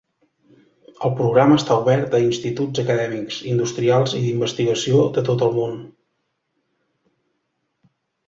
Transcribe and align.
El 1.07 1.11
programa 1.17 1.57
està 1.59 1.75
obert 1.81 2.15
a 2.19 2.21
instituts 2.27 2.81
acadèmics, 2.85 3.37
industrials 3.51 4.15
i 4.19 4.23
d"investigació 4.23 5.03
de 5.19 5.25
tot 5.27 5.45
el 5.49 5.55
món. 5.59 5.79